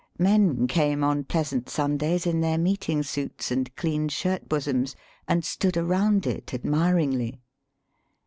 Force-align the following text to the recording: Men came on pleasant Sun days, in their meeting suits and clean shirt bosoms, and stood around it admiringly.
Men 0.17 0.65
came 0.65 1.03
on 1.03 1.25
pleasant 1.25 1.69
Sun 1.69 1.97
days, 1.99 2.25
in 2.25 2.41
their 2.41 2.57
meeting 2.57 3.03
suits 3.03 3.51
and 3.51 3.69
clean 3.75 4.09
shirt 4.09 4.49
bosoms, 4.49 4.95
and 5.27 5.45
stood 5.45 5.77
around 5.77 6.25
it 6.25 6.55
admiringly. 6.55 7.39